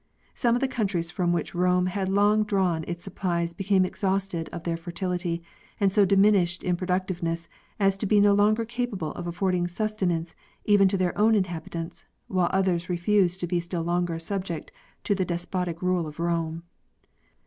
[0.33, 4.49] Some of the countries from which Rome had long drawn its sup plies became exhausted
[4.51, 5.43] of their fertility
[5.79, 7.47] and so diminished in productiveness
[7.79, 10.33] as to be no longer capable of affording sustenance
[10.65, 14.71] even to their own inhabitants, while others refused to be still longer subject
[15.03, 16.63] to the despotic rule of Rome.